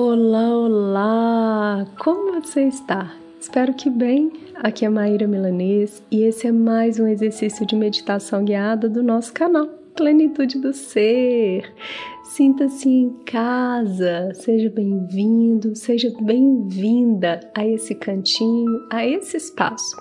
[0.00, 1.86] Olá, olá!
[1.98, 3.16] Como você está?
[3.40, 4.30] Espero que bem.
[4.54, 9.32] Aqui é Maíra Milanês e esse é mais um exercício de meditação guiada do nosso
[9.32, 9.66] canal
[9.96, 11.74] Plenitude do Ser.
[12.22, 19.96] Sinta-se em casa, seja bem-vindo, seja bem-vinda a esse cantinho, a esse espaço,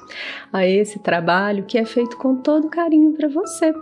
[0.53, 3.73] a esse trabalho que é feito com todo carinho para você.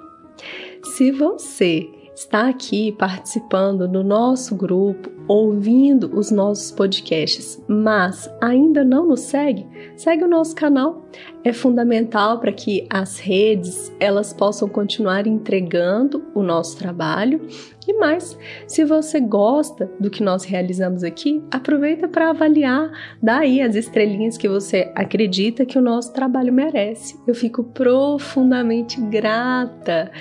[0.95, 9.06] Se você está aqui participando do nosso grupo, ouvindo os nossos podcasts, mas ainda não
[9.06, 11.06] nos segue, segue o nosso canal.
[11.43, 17.42] É fundamental para que as redes elas possam continuar entregando o nosso trabalho.
[17.87, 18.37] E mais,
[18.68, 24.37] se você gosta do que nós realizamos aqui, aproveita para avaliar, dá aí as estrelinhas
[24.37, 27.15] que você acredita que o nosso trabalho merece.
[27.28, 30.11] Eu fico profundamente grata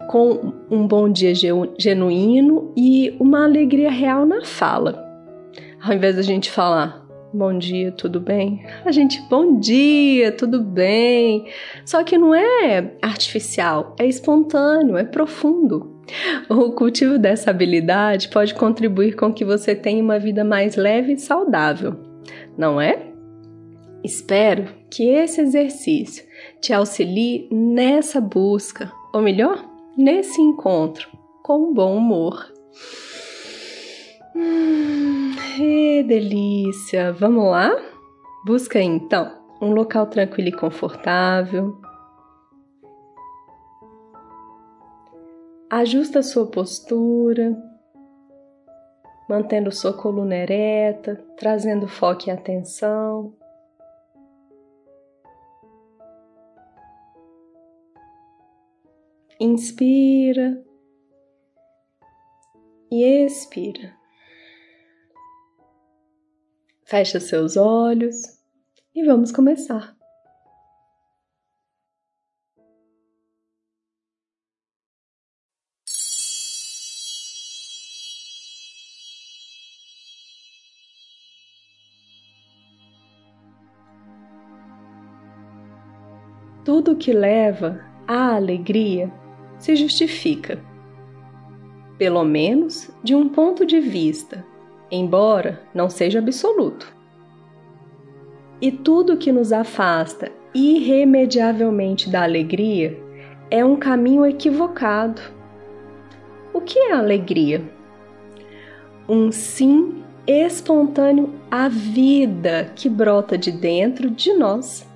[0.09, 1.33] com um bom dia
[1.77, 5.05] genuíno e uma alegria real na fala.
[5.83, 7.02] Ao invés da gente falar,
[7.34, 8.62] Bom dia, tudo bem?
[8.84, 11.47] A gente, bom dia, tudo bem?
[11.83, 15.97] Só que não é artificial, é espontâneo, é profundo.
[16.50, 21.19] O cultivo dessa habilidade pode contribuir com que você tenha uma vida mais leve e
[21.19, 21.97] saudável,
[22.58, 22.98] não é?
[24.05, 26.25] Espero que esse exercício
[26.60, 29.64] te auxilie nessa busca, ou melhor,
[29.97, 31.08] nesse encontro
[31.42, 32.53] com bom humor.
[34.37, 35.22] Hum,
[35.58, 37.12] delícia!
[37.12, 37.70] Vamos lá?
[38.44, 41.80] Busca então um local tranquilo e confortável.
[45.70, 47.56] Ajusta sua postura,
[49.28, 53.34] mantendo sua coluna ereta, trazendo foco e atenção.
[59.40, 60.62] Inspira
[62.90, 64.01] e expira.
[66.92, 68.16] Fecha seus olhos
[68.94, 69.97] e vamos começar.
[86.62, 89.10] Tudo que leva à alegria
[89.58, 90.62] se justifica,
[91.97, 94.51] pelo menos de um ponto de vista
[94.92, 96.94] embora não seja absoluto.
[98.60, 102.97] E tudo que nos afasta irremediavelmente da alegria
[103.50, 105.20] é um caminho equivocado.
[106.52, 107.62] O que é alegria?
[109.08, 114.86] Um sim espontâneo à vida que brota de dentro de nós.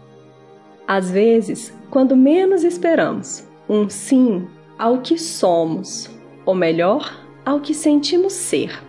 [0.86, 4.46] Às vezes, quando menos esperamos, um sim
[4.78, 6.08] ao que somos,
[6.44, 8.85] ou melhor, ao que sentimos ser.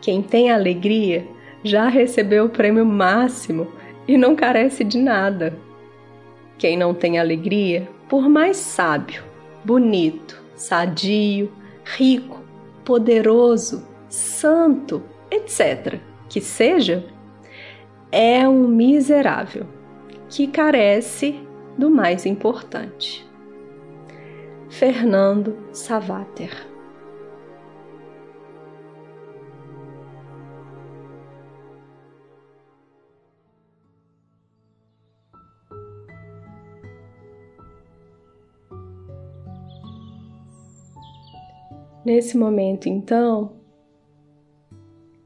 [0.00, 1.26] Quem tem alegria
[1.62, 3.66] já recebeu o prêmio máximo
[4.06, 5.58] e não carece de nada.
[6.56, 9.22] Quem não tem alegria, por mais sábio,
[9.64, 11.52] bonito, sadio,
[11.84, 12.40] rico,
[12.84, 17.04] poderoso, santo, etc., que seja,
[18.10, 19.66] é um miserável
[20.28, 21.40] que carece
[21.76, 23.26] do mais importante.
[24.68, 26.67] Fernando Savater
[42.08, 43.60] Nesse momento, então,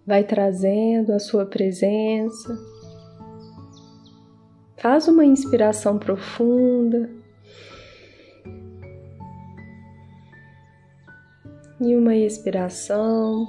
[0.04, 2.58] vai trazendo a sua presença,
[4.78, 7.08] faz uma inspiração profunda
[11.80, 13.46] e uma expiração.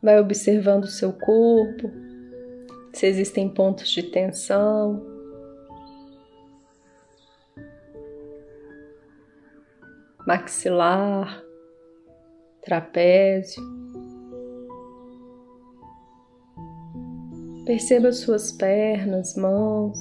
[0.00, 1.90] Vai observando o seu corpo,
[2.92, 5.13] se existem pontos de tensão.
[10.26, 11.42] maxilar,
[12.62, 13.62] trapézio.
[17.66, 19.98] Perceba suas pernas, mãos.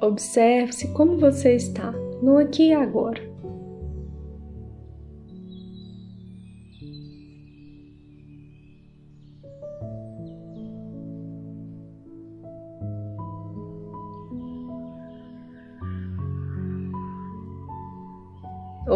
[0.00, 1.92] Observe-se como você está
[2.22, 3.27] no aqui e agora.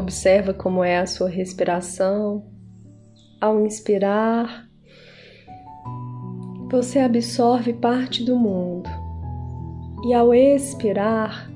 [0.03, 2.45] Observa como é a sua respiração.
[3.41, 4.69] Ao inspirar,
[6.69, 8.91] você absorve parte do mundo.
[10.05, 11.49] E ao expirar,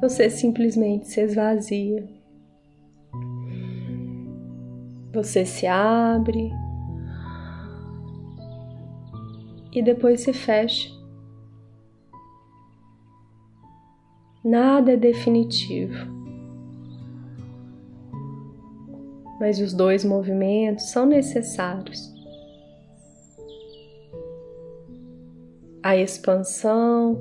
[0.00, 2.08] você simplesmente se esvazia.
[5.14, 6.50] Você se abre
[9.72, 10.99] e depois se fecha.
[14.42, 15.94] Nada é definitivo.
[19.38, 22.10] Mas os dois movimentos são necessários.
[25.82, 27.18] A expansão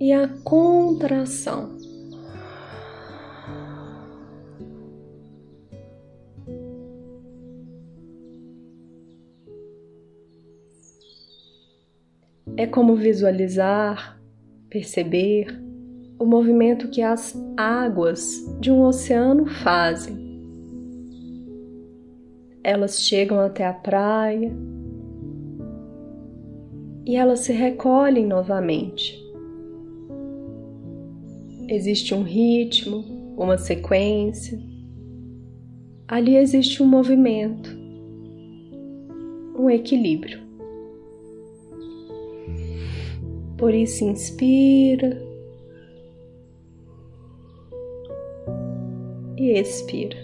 [0.00, 1.78] e a contração.
[12.56, 14.23] É como visualizar
[14.74, 15.56] perceber
[16.18, 20.18] o movimento que as águas de um oceano fazem.
[22.60, 24.52] Elas chegam até a praia
[27.06, 29.16] e elas se recolhem novamente.
[31.68, 33.04] Existe um ritmo,
[33.38, 34.60] uma sequência.
[36.08, 37.70] Ali existe um movimento,
[39.56, 40.43] um equilíbrio.
[43.56, 45.22] Por isso, inspira
[49.36, 50.16] e expira.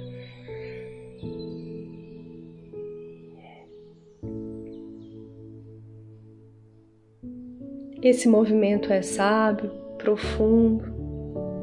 [8.02, 10.84] Esse movimento é sábio, profundo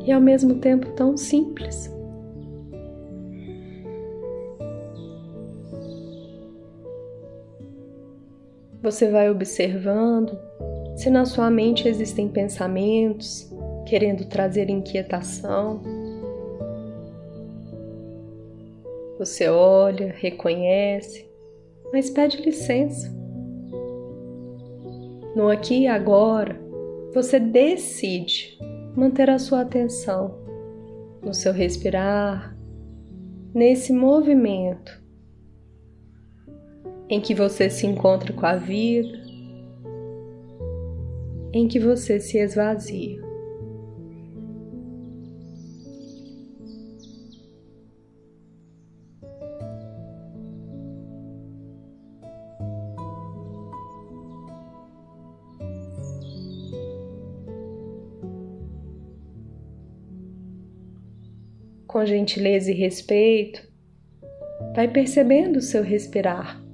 [0.06, 1.92] e ao mesmo tempo tão simples.
[8.84, 10.47] Você vai observando
[10.98, 13.54] se na sua mente existem pensamentos
[13.86, 15.80] querendo trazer inquietação,
[19.20, 21.30] você olha, reconhece,
[21.94, 23.16] mas pede licença.
[25.36, 26.60] No aqui e agora,
[27.14, 28.58] você decide
[28.96, 30.36] manter a sua atenção
[31.22, 32.58] no seu respirar,
[33.54, 35.00] nesse movimento
[37.08, 39.17] em que você se encontra com a vida,
[41.58, 43.20] em que você se esvazia.
[61.88, 63.68] Com gentileza e respeito,
[64.76, 66.67] vai percebendo o seu respirar.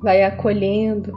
[0.00, 1.12] Vai acolhendo.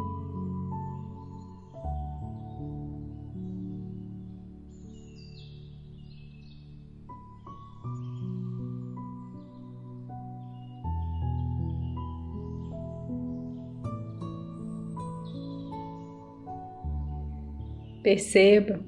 [18.03, 18.79] Perceba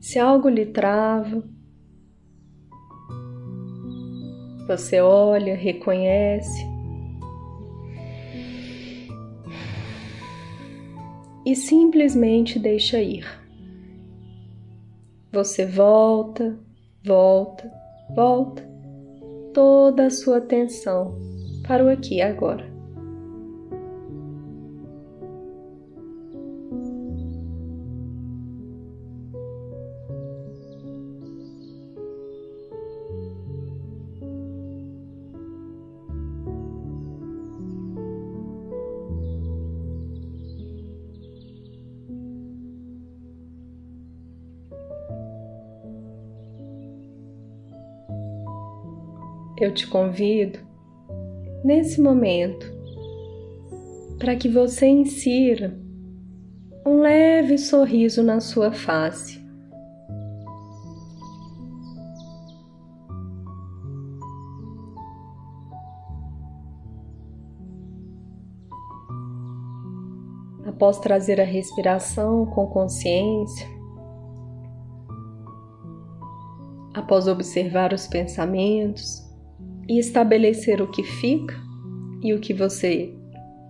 [0.00, 1.42] se algo lhe trava.
[4.68, 6.75] Você olha, reconhece.
[11.46, 13.24] E simplesmente deixa ir.
[15.32, 16.58] Você volta,
[17.04, 17.70] volta,
[18.16, 18.68] volta
[19.54, 21.16] toda a sua atenção
[21.66, 22.75] para o aqui e agora.
[49.66, 50.60] Eu te convido,
[51.64, 52.72] nesse momento,
[54.16, 55.76] para que você insira
[56.86, 59.44] um leve sorriso na sua face.
[70.64, 73.66] Após trazer a respiração com consciência,
[76.94, 79.25] após observar os pensamentos,
[79.88, 81.54] e estabelecer o que fica
[82.22, 83.14] e o que você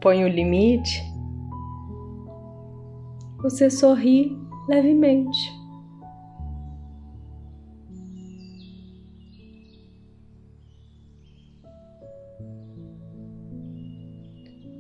[0.00, 1.02] põe o limite,
[3.42, 4.36] você sorri
[4.68, 5.54] levemente.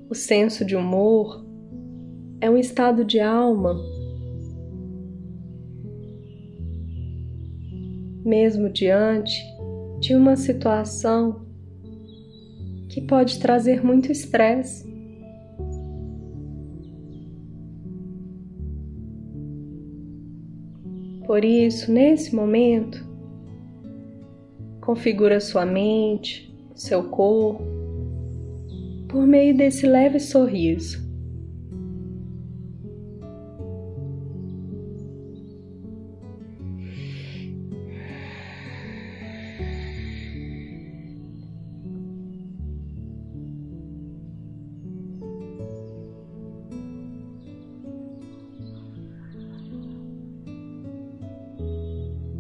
[0.08, 1.44] O senso de humor
[2.40, 3.74] é um estado de alma,
[8.24, 9.55] mesmo diante
[10.06, 11.44] de uma situação
[12.88, 14.86] que pode trazer muito estresse.
[21.26, 23.04] Por isso, nesse momento,
[24.80, 27.64] configura sua mente, seu corpo,
[29.08, 31.04] por meio desse leve sorriso.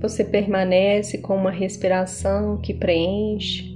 [0.08, 3.74] Você permanece com uma respiração que preenche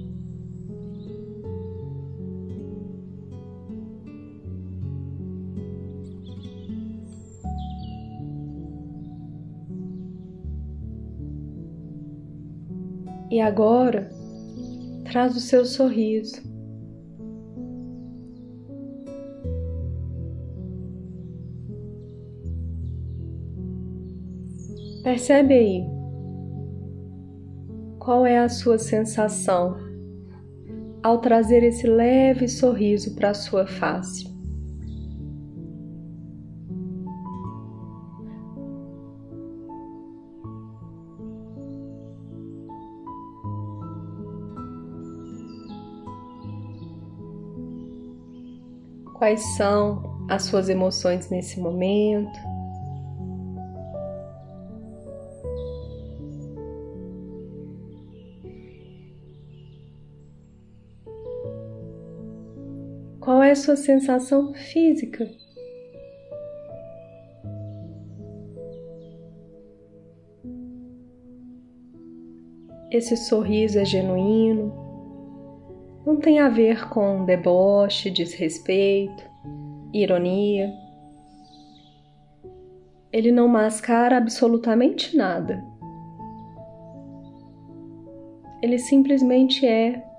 [13.29, 14.09] E agora,
[15.03, 16.41] traz o seu sorriso.
[25.03, 26.00] Percebe aí
[28.01, 29.77] qual é a sua sensação
[31.03, 34.25] ao trazer esse leve sorriso para a sua face.
[49.13, 52.50] Quais são as suas emoções nesse momento?
[63.51, 65.29] É a sua sensação física?
[72.89, 74.73] Esse sorriso é genuíno,
[76.05, 79.23] não tem a ver com deboche, desrespeito,
[79.93, 80.73] ironia.
[83.11, 85.61] Ele não mascara absolutamente nada.
[88.61, 90.10] Ele simplesmente é.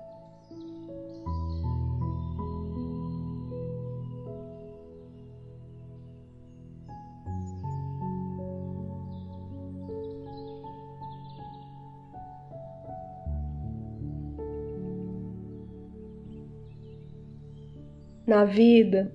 [18.25, 19.13] Na vida,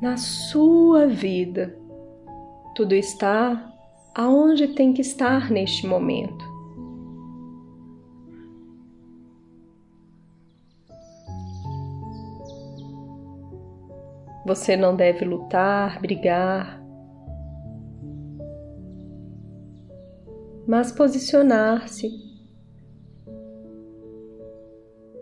[0.00, 1.76] na sua vida.
[2.74, 3.72] Tudo está
[4.14, 6.44] aonde tem que estar neste momento.
[14.46, 16.82] Você não deve lutar, brigar,
[20.66, 22.10] mas posicionar-se,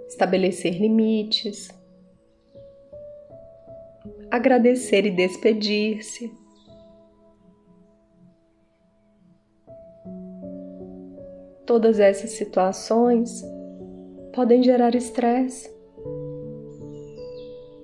[0.09, 1.69] estabelecer limites
[4.33, 6.33] agradecer e despedir-se.
[11.67, 13.45] Todas essas situações
[14.35, 15.71] podem gerar estresse,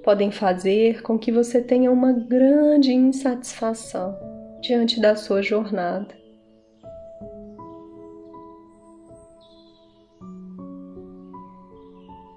[0.03, 4.19] podem fazer com que você tenha uma grande insatisfação
[4.63, 6.17] diante da sua jornada.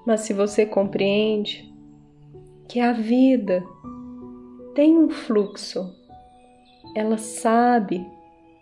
[0.05, 1.73] Mas se você compreende
[2.67, 3.63] que a vida
[4.73, 5.93] tem um fluxo,
[6.95, 8.05] ela sabe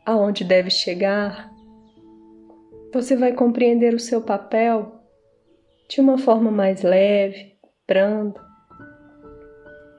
[0.05, 1.49] aonde deve chegar,
[2.93, 4.99] você vai compreender o seu papel
[5.87, 7.55] de uma forma mais leve,
[7.87, 8.39] branda,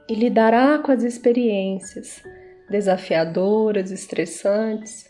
[0.09, 2.23] e lidará com as experiências
[2.69, 5.09] desafiadoras, estressantes,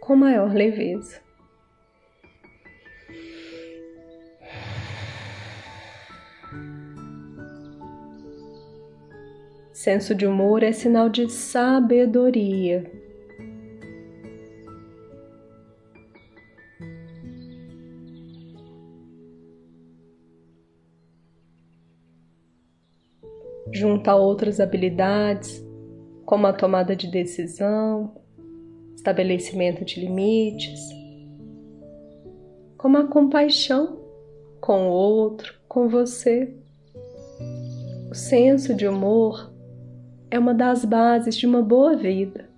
[0.00, 1.20] com maior leveza.
[9.82, 12.84] Senso de humor é sinal de sabedoria.
[23.72, 25.64] Junta outras habilidades,
[26.26, 28.20] como a tomada de decisão,
[28.94, 30.78] estabelecimento de limites,
[32.76, 33.98] como a compaixão
[34.60, 36.54] com o outro, com você
[38.10, 39.49] O senso de humor
[40.30, 42.48] é uma das bases de uma boa vida.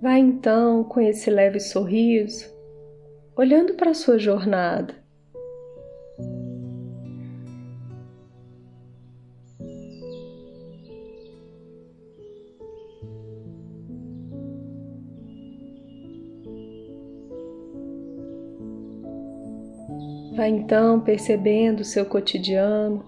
[0.00, 2.46] Vá então com esse leve sorriso,
[3.36, 5.05] olhando para a sua jornada.
[20.46, 23.04] Vá então percebendo o seu cotidiano.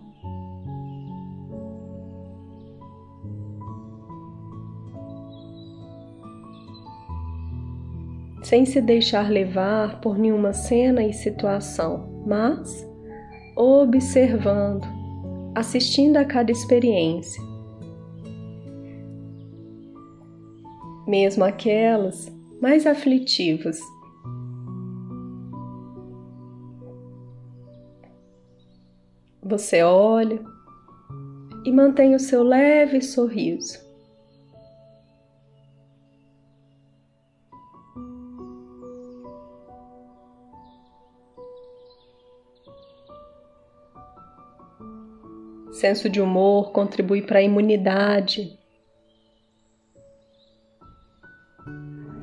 [8.42, 12.88] sem se deixar levar por nenhuma cena e situação, mas
[13.54, 14.86] observando,
[15.54, 17.42] assistindo a cada experiência.
[21.06, 23.78] Mesmo aquelas mais aflitivas.
[29.58, 30.40] Você olha
[31.64, 33.76] e mantém o seu leve sorriso.
[45.72, 48.56] Senso de humor contribui para a imunidade.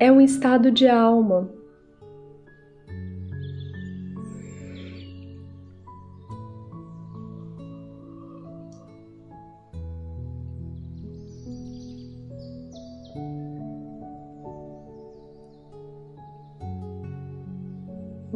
[0.00, 1.55] É um estado de alma.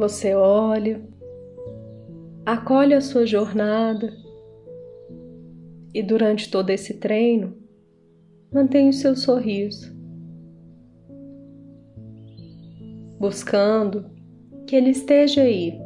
[0.01, 0.99] Você olha,
[2.47, 4.11] acolhe a sua jornada
[5.93, 7.55] e durante todo esse treino,
[8.51, 9.95] mantenha o seu sorriso,
[13.19, 14.07] buscando
[14.67, 15.79] que ele esteja aí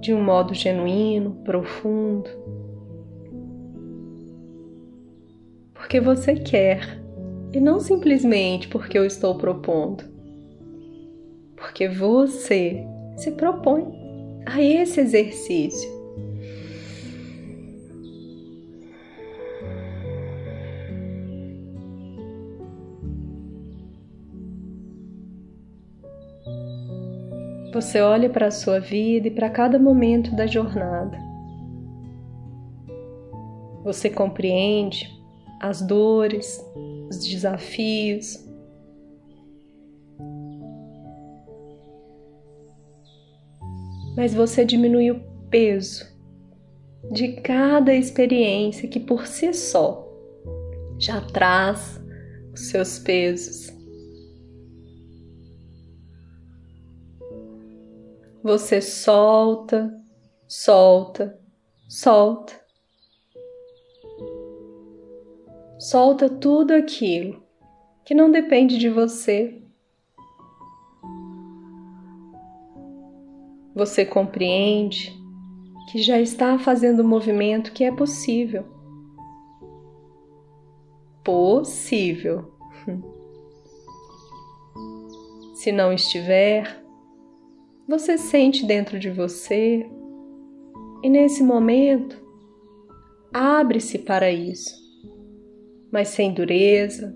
[0.00, 2.30] de um modo genuíno, profundo,
[5.74, 7.02] porque você quer
[7.52, 10.04] e não simplesmente porque eu estou propondo,
[11.56, 13.84] porque você se propõe
[14.46, 15.96] a esse exercício
[27.76, 31.18] Você olha para a sua vida e para cada momento da jornada.
[33.84, 35.06] Você compreende
[35.60, 36.58] as dores,
[37.10, 38.45] os desafios.
[44.16, 46.06] Mas você diminui o peso
[47.12, 50.04] de cada experiência que por si só
[50.98, 52.00] já traz
[52.52, 53.76] os seus pesos.
[58.46, 59.92] você solta,
[60.46, 61.36] solta,
[61.88, 62.64] solta.
[65.80, 67.42] Solta tudo aquilo
[68.04, 69.60] que não depende de você.
[73.76, 75.14] Você compreende
[75.92, 78.64] que já está fazendo o movimento que é possível.
[81.22, 82.54] Possível.
[85.54, 86.82] Se não estiver,
[87.86, 89.86] você sente dentro de você
[91.02, 92.16] e nesse momento
[93.30, 94.74] abre-se para isso,
[95.92, 97.14] mas sem dureza,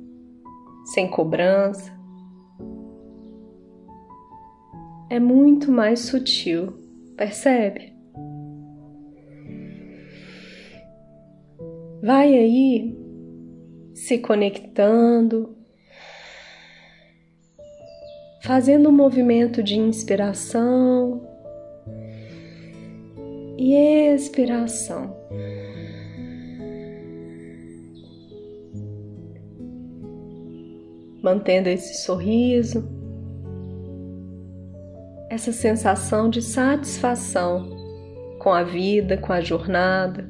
[0.93, 2.00] sem cobrança.
[5.11, 6.73] É muito mais sutil,
[7.17, 7.93] percebe?
[12.01, 12.97] Vai aí
[13.93, 15.57] se conectando
[18.43, 21.27] fazendo um movimento de inspiração
[23.59, 23.75] e
[24.15, 25.17] expiração.
[31.23, 33.00] Mantendo esse sorriso,
[35.41, 37.71] essa sensação de satisfação
[38.39, 40.29] com a vida, com a jornada.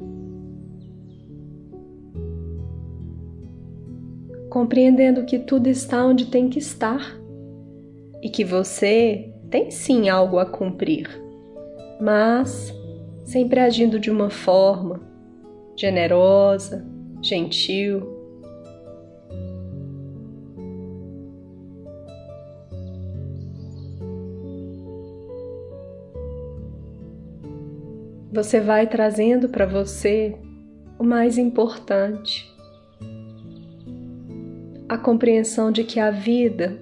[4.49, 7.01] Compreendendo que tudo está onde tem que estar
[8.23, 11.09] e que você tem sim algo a cumprir,
[12.01, 12.73] mas
[13.25, 15.01] sempre agindo de uma forma
[15.77, 16.87] generosa,
[17.20, 18.20] gentil.
[28.33, 30.37] Você vai trazendo para você
[30.97, 32.49] o mais importante,
[34.88, 36.81] a compreensão de que a vida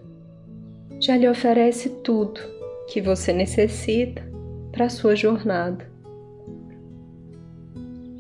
[1.01, 2.39] já lhe oferece tudo
[2.89, 4.23] que você necessita
[4.73, 5.91] para a sua jornada.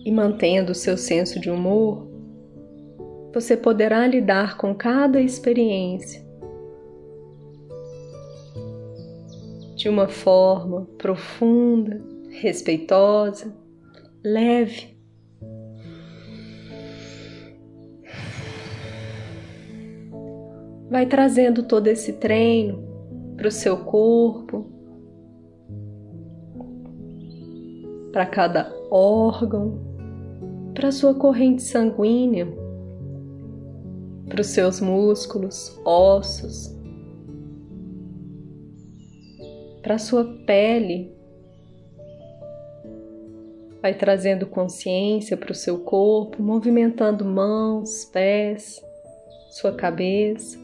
[0.04, 2.08] E mantendo o seu senso de humor,
[3.34, 6.26] você poderá lidar com cada experiência
[9.76, 12.02] de uma forma profunda,
[12.40, 13.54] respeitosa,
[14.24, 14.96] leve.
[20.90, 22.82] Vai trazendo todo esse treino
[23.36, 24.66] para o seu corpo,
[28.12, 29.78] para cada órgão,
[30.74, 32.46] para sua corrente sanguínea,
[34.28, 36.74] para os seus músculos, ossos,
[39.82, 41.17] para sua pele.
[43.80, 48.82] Vai trazendo consciência para o seu corpo, movimentando mãos, pés,
[49.50, 50.58] sua cabeça.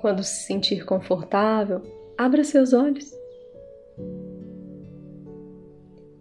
[0.00, 1.80] Quando se sentir confortável,
[2.18, 3.10] abra seus olhos.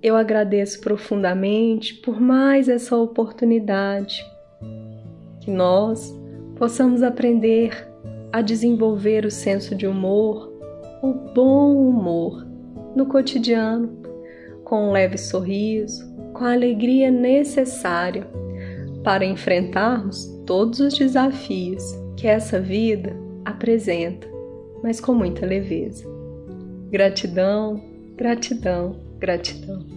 [0.01, 4.23] Eu agradeço profundamente por mais essa oportunidade,
[5.41, 6.13] que nós
[6.57, 7.92] possamos aprender
[8.33, 10.51] a desenvolver o senso de humor,
[11.03, 12.43] o bom humor
[12.95, 14.01] no cotidiano,
[14.63, 18.27] com um leve sorriso, com a alegria necessária
[19.03, 21.83] para enfrentarmos todos os desafios
[22.17, 23.15] que essa vida
[23.45, 24.27] apresenta,
[24.81, 26.03] mas com muita leveza.
[26.89, 27.79] Gratidão,
[28.15, 29.92] gratidão, gratidão.